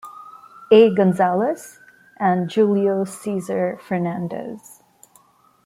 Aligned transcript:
A. 0.71 0.91
Gonzalez, 0.95 1.77
and 2.19 2.49
Julio 2.51 3.03
Cesar 3.03 3.77
Fernandez. 3.87 4.81